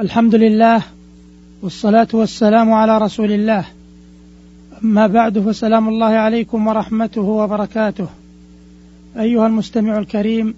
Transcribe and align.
الحمد 0.00 0.34
لله 0.34 0.82
والصلاة 1.62 2.08
والسلام 2.12 2.72
على 2.72 2.98
رسول 2.98 3.32
الله. 3.32 3.64
أما 4.84 5.06
بعد 5.06 5.38
فسلام 5.38 5.88
الله 5.88 6.06
عليكم 6.06 6.66
ورحمته 6.66 7.22
وبركاته. 7.22 8.06
أيها 9.18 9.46
المستمع 9.46 9.98
الكريم 9.98 10.54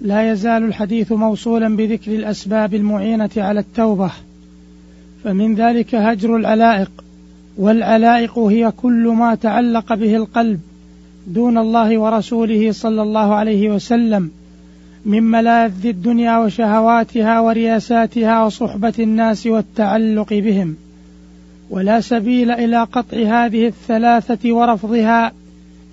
لا 0.00 0.32
يزال 0.32 0.64
الحديث 0.64 1.12
موصولا 1.12 1.76
بذكر 1.76 2.14
الأسباب 2.14 2.74
المعينة 2.74 3.30
على 3.36 3.60
التوبة. 3.60 4.10
فمن 5.24 5.54
ذلك 5.54 5.94
هجر 5.94 6.36
العلائق 6.36 6.90
والعلائق 7.58 8.38
هي 8.38 8.72
كل 8.76 9.08
ما 9.08 9.34
تعلق 9.34 9.94
به 9.94 10.16
القلب 10.16 10.60
دون 11.26 11.58
الله 11.58 11.98
ورسوله 11.98 12.72
صلى 12.72 13.02
الله 13.02 13.34
عليه 13.34 13.70
وسلم. 13.70 14.30
من 15.06 15.22
ملاذ 15.22 15.86
الدنيا 15.86 16.38
وشهواتها 16.38 17.40
ورياساتها 17.40 18.44
وصحبة 18.44 18.92
الناس 18.98 19.46
والتعلق 19.46 20.28
بهم. 20.32 20.76
ولا 21.70 22.00
سبيل 22.00 22.50
إلى 22.50 22.82
قطع 22.82 23.18
هذه 23.18 23.66
الثلاثة 23.66 24.52
ورفضها 24.52 25.32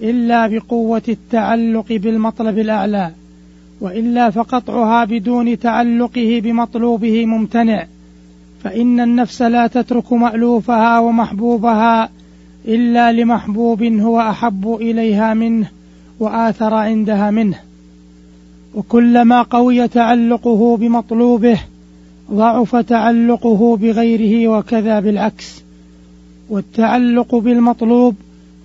إلا 0.02 0.48
بقوة 0.48 1.02
التعلق 1.10 1.86
بالمطلب 1.90 2.60
الأعلى 2.60 3.12
وإلا 3.82 4.30
فقطعها 4.30 5.06
بدون 5.06 5.60
تعلقه 5.60 6.42
بمطلوبه 6.44 7.26
ممتنع. 7.26 7.86
فإن 8.64 9.00
النفس 9.00 9.42
لا 9.42 9.68
تترك 9.68 10.14
مألوفها 10.14 11.00
ومحبوبها 11.00 12.10
إلا 12.68 13.12
لمحبوب 13.12 13.84
هو 13.84 14.20
أحب 14.20 14.78
إليها 14.82 15.34
منه 15.34 15.68
وآثر 16.20 16.74
عندها 16.74 17.32
منه. 17.32 17.69
وكلما 18.76 19.42
قوي 19.42 19.88
تعلقه 19.88 20.78
بمطلوبه 20.78 21.60
ضعف 22.32 22.76
تعلقه 22.76 23.78
بغيره 23.78 24.48
وكذا 24.48 25.00
بالعكس. 25.00 25.64
والتعلق 26.50 27.36
بالمطلوب 27.36 28.16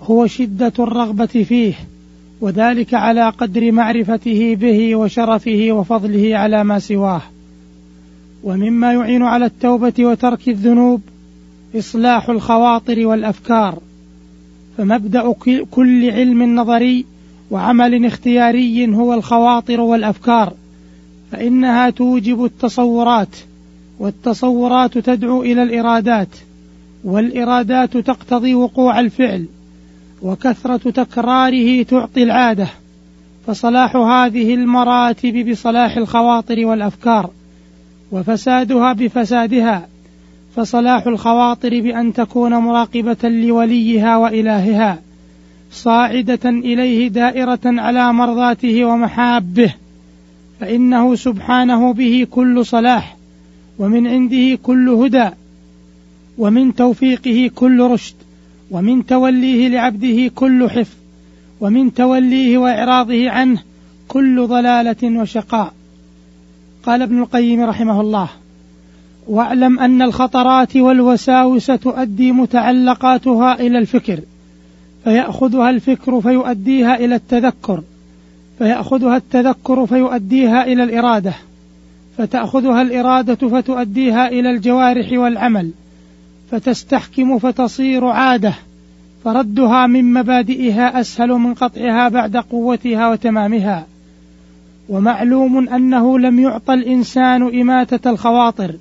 هو 0.03 0.27
شدة 0.27 0.73
الرغبة 0.79 1.27
فيه 1.27 1.75
وذلك 2.41 2.95
على 2.95 3.29
قدر 3.29 3.73
معرفته 3.73 4.55
به 4.55 4.97
وشرفه 4.97 5.69
وفضله 5.71 6.37
على 6.37 6.65
ما 6.65 6.79
سواه. 6.79 7.23
ومما 8.43 8.93
يعين 8.93 9.23
على 9.23 9.47
التوبة 9.47 9.93
وترك 10.01 10.49
الذنوب 10.49 11.01
إصلاح 11.77 12.29
الخواطر 12.29 13.07
والأفكار. 13.07 13.79
فمبدأ 14.79 15.33
كل 15.71 16.11
علم 16.11 16.57
نظري 16.61 17.05
وعمل 17.55 18.07
اختياري 18.07 18.95
هو 18.95 19.15
الخواطر 19.15 19.81
والأفكار 19.81 20.53
فإنها 21.33 21.91
توجب 21.91 22.45
التصورات 22.45 23.37
والتصورات 23.99 24.99
تدعو 24.99 25.43
إلى 25.43 25.63
الإرادات 25.63 26.29
والإرادات 27.05 27.97
تقتضي 27.97 28.55
وقوع 28.55 29.01
الفعل 29.01 29.47
وكثرة 30.23 30.91
تكراره 30.91 31.83
تعطي 31.83 32.23
العادة 32.23 32.69
فصلاح 33.47 33.97
هذه 33.97 34.55
المراتب 34.55 35.51
بصلاح 35.51 35.97
الخواطر 35.97 36.67
والأفكار 36.67 37.31
وفسادها 38.13 38.93
بفسادها 38.93 39.89
فصلاح 40.57 41.07
الخواطر 41.07 41.81
بأن 41.81 42.13
تكون 42.13 42.55
مراقبة 42.55 43.29
لوليها 43.29 44.17
وإلهها. 44.17 44.99
صاعدة 45.75 46.51
إليه 46.51 47.09
دائرة 47.09 47.61
على 47.65 48.13
مرضاته 48.13 48.85
ومحابه 48.85 49.75
فإنه 50.61 51.15
سبحانه 51.15 51.93
به 51.93 52.27
كل 52.31 52.67
صلاح 52.67 53.17
ومن 53.79 54.07
عنده 54.07 54.59
كل 54.63 54.89
هدى 54.89 55.29
ومن 56.39 56.75
توفيقه 56.75 57.51
كل 57.55 57.81
رشد 57.81 58.15
ومن 58.71 59.07
توليه 59.07 59.69
لعبده 59.69 60.31
كل 60.35 60.71
حفظ 60.71 60.97
ومن 61.61 61.95
توليه 61.95 62.59
وإعراضه 62.59 63.31
عنه 63.31 63.63
كل 64.09 64.47
ضلالة 64.47 65.21
وشقاء. 65.21 65.75
قال 66.87 67.03
ابن 67.03 67.23
القيم 67.23 67.61
رحمه 67.61 68.01
الله 68.01 68.29
واعلم 69.29 69.79
أن 69.79 70.03
الخطرات 70.03 70.77
والوساوس 70.77 71.67
تؤدي 71.67 72.33
متعلقاتها 72.33 73.61
إلى 73.61 73.79
الفكر 73.79 74.21
فيأخذها 75.05 75.71
الفكر 75.71 76.21
فيؤديها 76.21 76.97
إلى 76.97 77.15
التذكر. 77.15 77.83
فيأخذها 78.59 79.17
التذكر 79.17 79.87
فيؤديها 79.87 80.65
إلى 80.65 80.85
الإرادة. 80.85 81.35
فتأخذها 82.19 82.83
الإرادة 82.83 83.49
فتؤديها 83.49 84.29
إلى 84.29 84.51
الجوارح 84.51 85.13
والعمل. 85.13 85.71
فتستحكم 86.51 87.39
فتصير 87.39 88.05
عادة. 88.05 88.55
فردها 89.25 89.87
من 89.87 90.13
مبادئها 90.13 91.01
أسهل 91.01 91.29
من 91.29 91.55
قطعها 91.55 92.09
بعد 92.09 92.37
قوتها 92.37 93.11
وتمامها. 93.11 93.87
ومعلوم 94.89 95.69
أنه 95.69 96.19
لم 96.19 96.39
يعطى 96.39 96.75
الإنسان 96.75 97.61
إماتة 97.61 98.11
الخواطر 98.11 98.75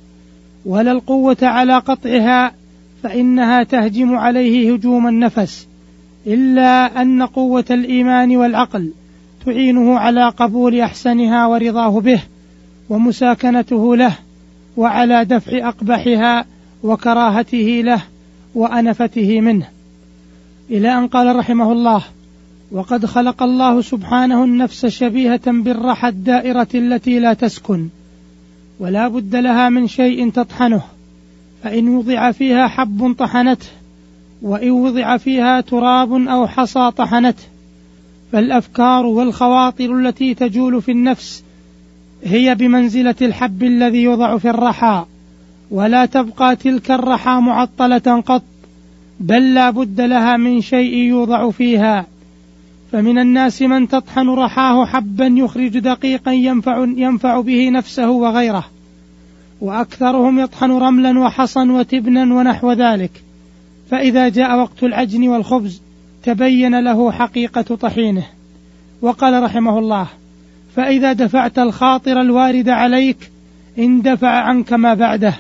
ولا 0.66 0.92
القوة 0.92 1.38
على 1.42 1.78
قطعها 1.78 2.52
فإنها 3.04 3.64
تهجم 3.64 4.16
عليه 4.16 4.74
هجوم 4.74 5.08
النفس. 5.08 5.68
إلا 6.28 7.02
أن 7.02 7.24
قوة 7.24 7.66
الإيمان 7.72 8.36
والعقل 8.38 8.92
تعينه 9.46 10.00
على 10.00 10.30
قبول 10.30 10.80
أحسنها 10.80 11.48
ورضاه 11.48 12.00
به 12.00 12.22
ومساكنته 12.90 13.96
له 13.96 14.16
وعلى 14.78 15.26
دفع 15.26 15.68
أقبحها 15.68 16.46
وكراهته 16.84 17.82
له 17.86 18.02
وأنفته 18.56 19.42
منه. 19.42 19.68
إلى 20.72 20.98
أن 20.98 21.08
قال 21.08 21.36
رحمه 21.36 21.72
الله 21.72 22.04
وقد 22.72 23.06
خلق 23.06 23.44
الله 23.44 23.82
سبحانه 23.82 24.44
النفس 24.44 24.86
شبيهة 24.86 25.42
بالرحى 25.46 26.08
الدائرة 26.08 26.68
التي 26.76 27.20
لا 27.20 27.34
تسكن 27.34 27.88
ولا 28.80 29.08
بد 29.08 29.36
لها 29.36 29.70
من 29.70 29.88
شيء 29.88 30.30
تطحنه 30.30 30.82
فإن 31.64 31.90
وضع 31.90 32.32
فيها 32.32 32.68
حب 32.68 33.16
طحنته 33.18 33.68
وإن 34.44 34.72
وضع 34.72 35.18
فيها 35.18 35.62
تراب 35.62 36.14
أو 36.14 36.48
حصى 36.48 36.92
طحنته 36.98 37.44
فالأفكار 38.32 39.06
والخواطر 39.06 39.98
التي 39.98 40.34
تجول 40.34 40.82
في 40.82 40.92
النفس 40.92 41.44
هي 42.24 42.56
بمنزلة 42.56 43.16
الحب 43.22 43.64
الذي 43.64 44.04
يوضع 44.04 44.38
في 44.38 44.50
الرحى 44.50 45.06
ولا 45.72 46.06
تبقى 46.06 46.56
تلك 46.56 46.92
الرحى 46.92 47.32
معطلة 47.32 48.22
قط 48.26 48.44
بل 49.20 49.54
لا 49.54 49.70
بد 49.70 50.02
لها 50.02 50.38
من 50.38 50.62
شيء 50.62 50.94
يوضع 50.94 51.52
فيها. 51.52 52.06
فمن 52.92 53.20
الناس 53.20 53.62
من 53.62 53.88
تطحن 53.88 54.30
رحاه 54.30 54.86
حبا 54.86 55.26
يخرج 55.26 55.80
دقيقا 55.80 56.32
ينفع, 56.32 56.86
ينفع 56.98 57.42
به 57.42 57.70
نفسه 57.70 58.10
وغيره 58.10 58.66
وأكثرهم 59.62 60.40
يطحن 60.40 60.72
رملا 60.72 61.20
وحصا 61.20 61.72
وتبنا 61.72 62.34
ونحو 62.36 62.72
ذلك. 62.72 63.12
فإذا 63.92 64.30
جاء 64.30 64.58
وقت 64.58 64.84
العجن 64.84 65.28
والخبز 65.28 65.82
تبين 66.24 66.80
له 66.80 67.12
حقيقة 67.12 67.62
طحينه. 67.62 68.24
وقال 69.02 69.44
رحمه 69.44 69.80
الله 69.80 70.08
فإذا 70.76 71.14
دفعت 71.14 71.60
الخاطر 71.60 72.22
الوارد 72.22 72.70
عليك 72.70 73.32
اندفع 73.80 74.30
عنك 74.30 74.74
ما 74.74 74.94
بعده. 74.94 75.34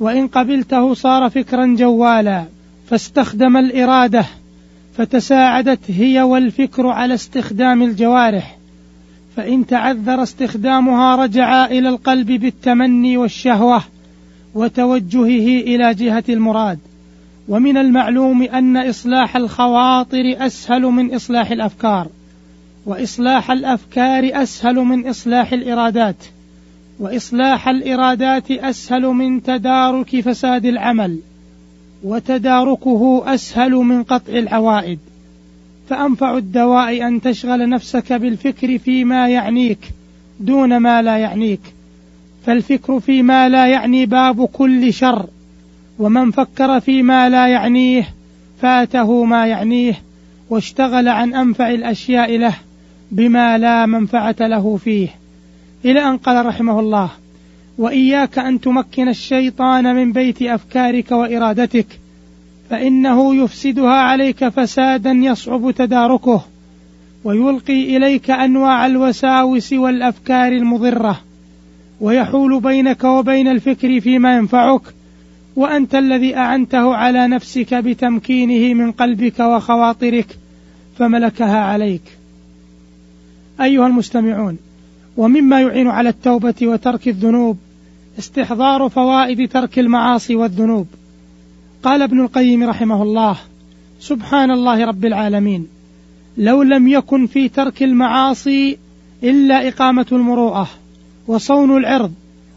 وإن 0.00 0.26
قبلته 0.26 0.94
صار 0.94 1.30
فكرا 1.30 1.66
جوالا 1.78 2.44
فاستخدم 2.86 3.56
الإرادة 3.56 4.24
فتساعدت 4.96 5.90
هي 5.90 6.22
والفكر 6.22 6.86
على 6.86 7.14
استخدام 7.14 7.82
الجوارح. 7.82 8.56
فإن 9.36 9.66
تعذر 9.66 10.22
استخدامها 10.22 11.16
رجع 11.16 11.66
إلى 11.66 11.88
القلب 11.88 12.26
بالتمني 12.26 13.16
والشهوة 13.16 13.82
وتوجهه 14.54 15.60
إلى 15.60 15.94
جهة 15.94 16.24
المراد. 16.28 16.78
ومن 17.48 17.76
المعلوم 17.76 18.42
أن 18.42 18.76
إصلاح 18.76 19.36
الخواطر 19.36 20.34
أسهل 20.38 20.82
من 20.82 21.14
إصلاح 21.14 21.50
الأفكار 21.50 22.08
وإصلاح 22.86 23.50
الأفكار 23.50 24.30
أسهل 24.42 24.74
من 24.74 25.06
إصلاح 25.08 25.52
الإرادات 25.52 26.16
وإصلاح 26.98 27.68
الإرادات 27.68 28.50
أسهل 28.50 29.02
من 29.02 29.42
تدارك 29.42 30.20
فساد 30.20 30.66
العمل 30.66 31.18
وتداركه 32.04 33.22
أسهل 33.26 33.72
من 33.72 34.02
قطع 34.02 34.32
العوائد. 34.32 34.98
فأنفع 35.88 36.36
الدواء 36.36 37.06
أن 37.06 37.20
تشغل 37.20 37.68
نفسك 37.68 38.12
بالفكر 38.12 38.78
فيما 38.78 39.28
يعنيك 39.28 39.90
دون 40.40 40.76
ما 40.76 41.02
لا 41.02 41.18
يعنيك. 41.18 41.60
فالفكر 42.46 43.00
فيما 43.00 43.48
لا 43.48 43.66
يعني 43.66 44.06
باب 44.06 44.44
كل 44.44 44.92
شر. 44.92 45.26
ومن 45.98 46.30
فكر 46.30 46.80
فيما 46.80 47.28
لا 47.28 47.48
يعنيه 47.48 48.08
فاته 48.62 49.24
ما 49.24 49.46
يعنيه 49.46 50.00
واشتغل 50.50 51.08
عن 51.08 51.34
أنفع 51.34 51.70
الأشياء 51.70 52.38
له 52.38 52.54
بما 53.10 53.58
لا 53.58 53.86
منفعة 53.86 54.36
له 54.40 54.76
فيه. 54.76 55.08
إلى 55.84 56.08
أن 56.08 56.16
قال 56.16 56.46
رحمه 56.46 56.80
الله 56.80 57.10
وإياك 57.78 58.38
أن 58.38 58.60
تمكن 58.60 59.08
الشيطان 59.08 59.96
من 59.96 60.12
بيت 60.12 60.42
أفكارك 60.42 61.12
وإرادتك 61.12 61.86
فإنه 62.70 63.34
يفسدها 63.34 63.92
عليك 63.92 64.48
فسادا 64.48 65.10
يصعب 65.10 65.70
تداركه 65.70 66.44
ويلقي 67.24 67.96
إليك 67.96 68.30
أنواع 68.30 68.86
الوساوس 68.86 69.72
والأفكار 69.72 70.52
المضرة 70.52 71.20
ويحول 72.00 72.60
بينك 72.60 73.04
وبين 73.04 73.48
الفكر 73.48 74.00
فيما 74.00 74.36
ينفعك 74.36 74.82
وأنت 75.56 75.94
الذي 75.94 76.36
أعنته 76.36 76.94
على 76.94 77.28
نفسك 77.28 77.74
بتمكينه 77.74 78.74
من 78.74 78.92
قلبك 78.92 79.40
وخواطرك 79.40 80.38
فملكها 80.98 81.58
عليك. 81.58 82.02
أيها 83.60 83.86
المستمعون 83.86 84.58
ومما 85.16 85.60
يعين 85.60 85.88
على 85.88 86.08
التوبة 86.08 86.54
وترك 86.62 87.08
الذنوب 87.08 87.58
استحضار 88.18 88.88
فوائد 88.88 89.48
ترك 89.48 89.78
المعاصي 89.78 90.36
والذنوب. 90.36 90.86
قال 91.82 92.02
ابن 92.02 92.20
القيم 92.20 92.64
رحمه 92.64 93.02
الله 93.02 93.36
سبحان 94.00 94.50
الله 94.50 94.84
رب 94.84 95.04
العالمين 95.04 95.66
لو 96.36 96.62
لم 96.62 96.88
يكن 96.88 97.26
في 97.26 97.48
ترك 97.48 97.82
المعاصي 97.82 98.78
إلا 99.22 99.68
إقامة 99.68 100.06
المروءة 100.12 100.68
وصون 101.26 101.76
العرض 101.76 102.12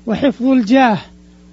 وحفظ 0.08 0.46
الجاه 0.46 0.98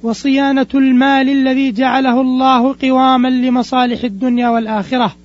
وصيانة 0.05 0.67
المال 0.75 1.29
الذي 1.29 1.73
جعله 1.73 2.21
الله 2.21 2.75
قواما 2.83 3.29
لمصالح 3.29 4.05
الدنيا 4.05 4.49
والآخرة 4.49 5.17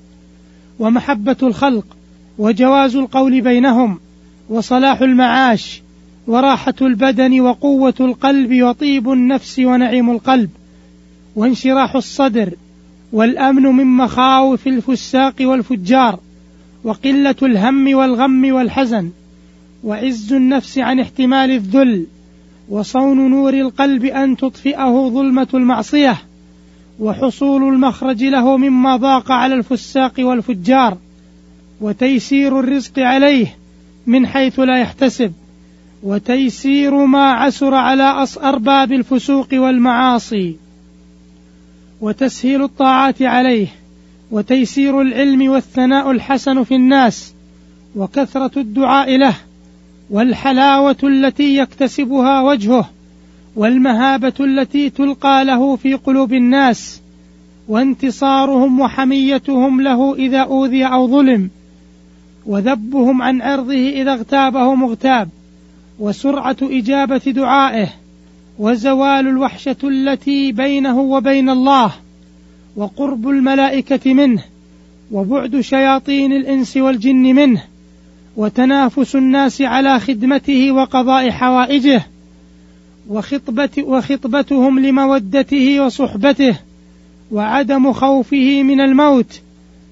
ومحبة 0.79 1.35
الخلق 1.43 1.85
وجواز 2.37 2.95
القول 2.95 3.41
بينهم 3.41 3.99
وصلاح 4.49 5.01
المعاش 5.01 5.81
وراحة 6.27 6.73
البدن 6.81 7.39
وقوة 7.41 7.93
القلب 7.99 8.63
وطيب 8.63 9.11
النفس 9.11 9.59
ونعيم 9.59 10.09
القلب 10.09 10.49
وانشراح 11.35 11.95
الصدر 11.95 12.53
والأمن 13.11 13.63
من 13.63 13.85
مخاوف 13.85 14.67
الفساق 14.67 15.35
والفجار 15.41 16.19
وقلة 16.83 17.35
الهم 17.41 17.95
والغم 17.95 18.51
والحزن 18.51 19.09
وعز 19.83 20.33
النفس 20.33 20.77
عن 20.77 20.99
احتمال 20.99 21.51
الذل 21.51 22.05
وصون 22.69 23.31
نور 23.31 23.53
القلب 23.53 24.05
أن 24.05 24.37
تطفئه 24.37 25.09
ظلمة 25.09 25.47
المعصية 25.53 26.17
وحصول 26.99 27.73
المخرج 27.73 28.23
له 28.23 28.57
مما 28.57 28.95
ضاق 28.95 29.31
على 29.31 29.55
الفساق 29.55 30.13
والفجار 30.19 30.97
وتيسير 31.81 32.59
الرزق 32.59 32.99
عليه 32.99 33.57
من 34.07 34.27
حيث 34.27 34.59
لا 34.59 34.79
يحتسب 34.79 35.33
وتيسير 36.03 37.05
ما 37.05 37.31
عسر 37.31 37.73
على 37.73 38.27
أرباب 38.43 38.91
الفسوق 38.91 39.47
والمعاصي. 39.53 40.55
وتسهيل 42.01 42.63
الطاعات 42.63 43.21
عليه 43.21 43.67
وتيسير 44.31 45.01
العلم 45.01 45.49
والثناء 45.49 46.11
الحسن 46.11 46.63
في 46.63 46.75
الناس 46.75 47.33
وكثرة 47.95 48.59
الدعاء 48.59 49.17
له 49.17 49.35
والحلاوة 50.09 50.97
التي 51.03 51.57
يكتسبها 51.57 52.41
وجهه 52.41 52.89
والمهابة 53.55 54.33
التي 54.39 54.89
تلقى 54.89 55.45
له 55.45 55.75
في 55.75 55.93
قلوب 55.93 56.33
الناس 56.33 57.01
وانتصارهم 57.67 58.79
وحميتهم 58.79 59.81
له 59.81 60.15
إذا 60.15 60.39
أوذي 60.39 60.85
أو 60.85 61.07
ظلم 61.07 61.49
وذبهم 62.45 63.21
عن 63.21 63.41
عرضه 63.41 63.89
إذا 63.89 64.13
اغتابه 64.13 64.75
مغتاب 64.75 65.29
وسرعة 65.99 66.57
إجابة 66.61 67.17
دعائه 67.17 67.89
وزوال 68.59 69.27
الوحشة 69.27 69.77
التي 69.83 70.51
بينه 70.51 70.99
وبين 70.99 71.49
الله 71.49 71.93
وقرب 72.75 73.29
الملائكة 73.29 74.13
منه 74.13 74.43
وبعد 75.11 75.59
شياطين 75.59 76.33
الإنس 76.33 76.77
والجن 76.77 77.35
منه 77.35 77.63
وتنافس 78.35 79.15
الناس 79.15 79.61
على 79.61 79.99
خدمته 79.99 80.71
وقضاء 80.71 81.29
حوائجه 81.29 82.03
وخطبة 83.09 83.69
وخطبتهم 83.83 84.79
لمودته 84.79 85.79
وصحبته 85.79 86.55
وعدم 87.31 87.93
خوفه 87.93 88.63
من 88.63 88.81
الموت 88.81 89.41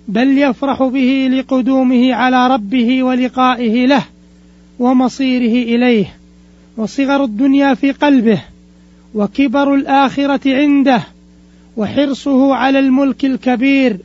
بل 0.08 0.38
يفرح 0.38 0.84
به 0.84 1.30
لقدومه 1.32 2.14
على 2.14 2.48
ربه 2.48 3.04
ولقائه 3.04 3.86
له 3.86 4.04
ومصيره 4.80 5.76
إليه 5.76 6.16
وصغر 6.78 7.24
الدنيا 7.24 7.74
في 7.74 7.92
قلبه 7.92 8.42
وكبر 9.16 9.76
الآخرة 9.76 10.56
عنده 10.56 11.04
وحرصه 11.78 12.56
على 12.56 12.80
الملك 12.80 13.26
الكبير 13.26 13.98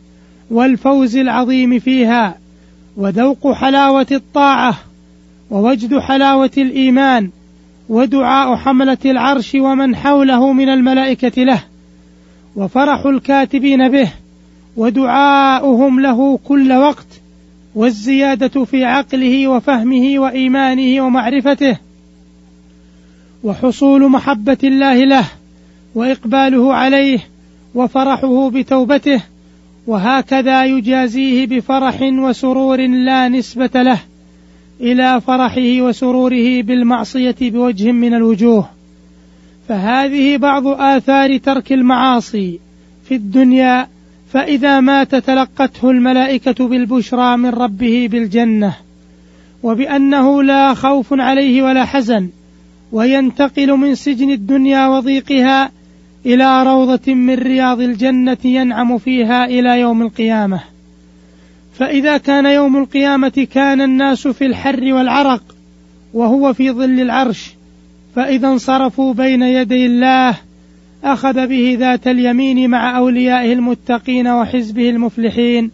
والفوز 0.51 1.17
العظيم 1.17 1.79
فيها. 1.79 2.42
وذوق 2.97 3.53
حلاوة 3.53 4.07
الطاعة 4.13 4.75
ووجد 5.51 5.99
حلاوة 5.99 6.51
الإيمان 6.59 7.31
ودعاء 7.89 8.57
حملة 8.57 8.99
العرش 9.05 9.55
ومن 9.55 9.97
حوله 9.97 10.53
من 10.53 10.69
الملائكة 10.69 11.43
له 11.43 11.63
وفرح 12.57 13.07
الكاتبين 13.07 13.89
به 13.89 14.13
ودعاؤهم 14.77 16.01
له 16.01 16.39
كل 16.45 16.73
وقت 16.73 17.07
والزيادة 17.75 18.65
في 18.65 18.85
عقله 18.85 19.49
وفهمه 19.49 20.19
وإيمانه 20.19 21.05
ومعرفته 21.07 21.79
وحصول 23.45 24.09
محبة 24.11 24.59
الله 24.65 25.05
له 25.05 25.25
وإقباله 25.95 26.75
عليه 26.75 27.19
وفرحه 27.75 28.51
بتوبته 28.51 29.23
وهكذا 29.87 30.65
يجازيه 30.65 31.47
بفرح 31.47 32.03
وسرور 32.03 32.87
لا 32.87 33.29
نسبة 33.29 33.83
له 33.83 33.99
إلى 34.81 35.21
فرحه 35.21 35.81
وسروره 35.81 36.63
بالمعصية 36.63 37.37
بوجه 37.41 37.93
من 37.93 38.15
الوجوه. 38.15 38.69
فهذه 39.69 40.37
بعض 40.37 40.67
آثار 40.67 41.37
ترك 41.37 41.73
المعاصي 41.73 42.61
في 43.09 43.15
الدنيا 43.15 43.89
فإذا 44.33 44.81
مات 44.81 45.15
تلقته 45.15 45.91
الملائكة 45.91 46.69
بالبشرى 46.69 47.37
من 47.37 47.51
ربه 47.51 48.09
بالجنة 48.11 48.75
وبأنه 49.63 50.43
لا 50.43 50.75
خوف 50.75 51.07
عليه 51.13 51.63
ولا 51.63 51.85
حزن 51.85 52.29
وينتقل 52.93 53.73
من 53.73 53.95
سجن 53.95 54.31
الدنيا 54.31 54.89
وضيقها 54.89 55.71
إلى 56.27 56.63
روضة 56.63 57.15
من 57.15 57.35
رياض 57.35 57.81
الجنة 57.81 58.39
ينعم 58.45 58.99
فيها 58.99 59.45
إلى 59.45 59.81
يوم 59.81 60.03
القيامة. 60.03 60.61
فإذا 61.75 62.19
كان 62.19 62.47
يوم 62.47 62.77
القيامة 62.77 63.47
كان 63.53 63.81
الناس 63.81 64.29
في 64.29 64.47
الحر 64.47 64.93
والعرق 64.93 65.43
وهو 66.15 66.53
في 66.53 66.71
ظل 66.71 67.01
العرش 67.01 67.55
فإذا 68.17 68.49
انصرفوا 68.49 69.15
بين 69.15 69.43
يدي 69.43 69.87
الله 69.87 70.37
أخذ 71.05 71.47
به 71.47 71.77
ذات 71.81 72.07
اليمين 72.07 72.71
مع 72.71 72.99
أوليائه 72.99 73.53
المتقين 73.53 74.29
وحزبه 74.29 74.91
المفلحين. 74.91 75.71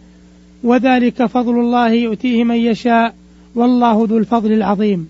وذلك 0.63 1.25
فضل 1.25 1.59
الله 1.59 1.89
يؤتيه 1.89 2.43
من 2.43 2.55
يشاء 2.55 3.15
والله 3.55 4.07
ذو 4.09 4.17
الفضل 4.17 4.51
العظيم. 4.51 5.07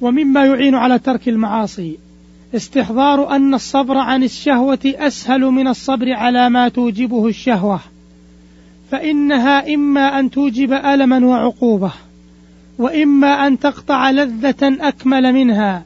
ومما 0.00 0.46
يعين 0.46 0.74
على 0.74 0.98
ترك 0.98 1.28
المعاصي. 1.28 1.98
استحضار 2.54 3.36
أن 3.36 3.54
الصبر 3.54 3.98
عن 3.98 4.22
الشهوة 4.22 4.78
أسهل 4.84 5.40
من 5.40 5.68
الصبر 5.68 6.12
على 6.12 6.50
ما 6.50 6.68
توجبه 6.68 7.26
الشهوة 7.26 7.80
فإنها 8.90 9.74
إما 9.74 10.20
أن 10.20 10.30
توجب 10.30 10.72
ألما 10.72 11.26
وعقوبة 11.26 11.92
وإما 12.78 13.46
أن 13.46 13.58
تقطع 13.58 14.10
لذة 14.10 14.76
أكمل 14.80 15.32
منها 15.32 15.82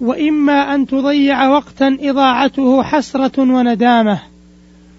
وإما 0.00 0.74
أن 0.74 0.86
تضيع 0.86 1.48
وقتا 1.48 1.98
إضاعته 2.00 2.82
حسرة 2.82 3.40
وندامة 3.40 4.18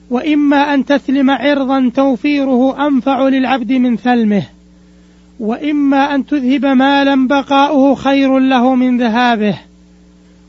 وإما 0.10 0.74
أن 0.74 0.86
تثلم 0.86 1.30
عرضا 1.30 1.92
توفيره 1.96 2.88
أنفع 2.88 3.28
للعبد 3.28 3.74
من 3.74 3.98
ثلمه 3.98 4.44
وإما 5.40 6.16
أن 6.16 6.26
تذهب 6.26 6.66
مالا 6.66 7.28
بقاؤه 7.28 7.96
خير 7.96 8.40
له 8.40 8.76
من 8.76 8.98
ذهابه. 8.98 9.69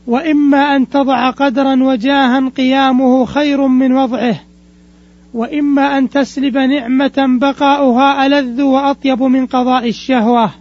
وإما 0.07 0.75
أن 0.75 0.89
تضع 0.89 1.29
قدرا 1.29 1.83
وجاها 1.83 2.49
قيامه 2.49 3.25
خير 3.25 3.67
من 3.67 3.93
وضعه 3.93 4.39
وإما 5.33 5.97
أن 5.97 6.09
تسلب 6.09 6.57
نعمة 6.57 7.37
بقاؤها 7.41 8.25
ألذ 8.25 8.61
وأطيب 8.61 9.23
من 9.23 9.45
قضاء 9.45 9.89
الشهوة 9.89 10.51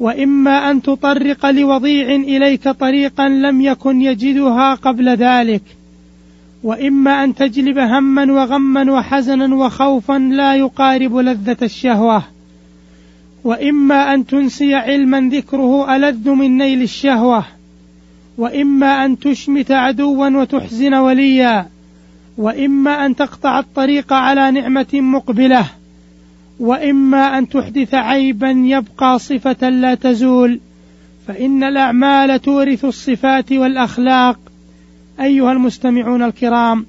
وإما 0.00 0.70
أن 0.70 0.82
تطرق 0.82 1.46
لوضيع 1.46 2.14
إليك 2.14 2.68
طريقا 2.68 3.28
لم 3.28 3.60
يكن 3.60 4.00
يجدها 4.00 4.74
قبل 4.74 5.08
ذلك 5.08 5.62
وإما 6.62 7.24
أن 7.24 7.34
تجلب 7.34 7.78
هما 7.78 8.32
وغما 8.32 8.92
وحزنا 8.92 9.54
وخوفا 9.54 10.18
لا 10.18 10.54
يقارب 10.56 11.16
لذة 11.16 11.56
الشهوة 11.62 12.22
وإما 13.44 14.14
أن 14.14 14.26
تنسي 14.26 14.74
علما 14.74 15.20
ذكره 15.20 15.96
ألذ 15.96 16.30
من 16.30 16.56
نيل 16.56 16.82
الشهوة. 16.82 17.44
وإما 18.38 19.04
أن 19.04 19.18
تشمت 19.18 19.70
عدوا 19.70 20.28
وتحزن 20.28 20.94
وليا 20.94 21.68
وإما 22.38 23.06
أن 23.06 23.16
تقطع 23.16 23.58
الطريق 23.58 24.12
على 24.12 24.50
نعمة 24.50 24.86
مقبلة 24.94 25.66
وإما 26.60 27.38
أن 27.38 27.48
تحدث 27.48 27.94
عيبا 27.94 28.50
يبقى 28.50 29.18
صفة 29.18 29.68
لا 29.68 29.94
تزول. 29.94 30.60
فإن 31.26 31.64
الأعمال 31.64 32.40
تورث 32.40 32.84
الصفات 32.84 33.52
والأخلاق. 33.52 34.38
أيها 35.20 35.52
المستمعون 35.52 36.22
الكرام 36.22 36.86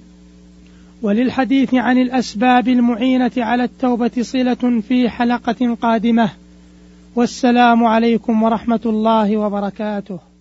وللحديث 1.01 1.73
عن 1.73 1.97
الأسباب 1.97 2.67
المعينة 2.67 3.31
على 3.37 3.63
التوبة 3.63 4.11
صلة 4.21 4.81
في 4.87 5.09
حلقة 5.09 5.77
قادمة. 5.81 6.29
والسلام 7.15 7.83
عليكم 7.83 8.43
ورحمة 8.43 8.81
الله 8.85 9.37
وبركاته. 9.37 10.34